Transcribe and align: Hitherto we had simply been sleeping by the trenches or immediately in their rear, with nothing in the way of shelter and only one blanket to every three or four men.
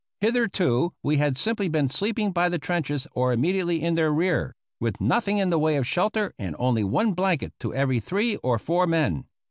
Hitherto 0.19 0.95
we 1.03 1.17
had 1.17 1.37
simply 1.37 1.69
been 1.69 1.87
sleeping 1.87 2.31
by 2.31 2.49
the 2.49 2.57
trenches 2.57 3.05
or 3.13 3.31
immediately 3.31 3.83
in 3.83 3.93
their 3.93 4.11
rear, 4.11 4.55
with 4.79 4.99
nothing 4.99 5.37
in 5.37 5.51
the 5.51 5.59
way 5.59 5.75
of 5.75 5.85
shelter 5.85 6.33
and 6.39 6.55
only 6.57 6.83
one 6.83 7.13
blanket 7.13 7.53
to 7.59 7.75
every 7.75 7.99
three 7.99 8.37
or 8.37 8.57
four 8.57 8.87
men. 8.87 9.25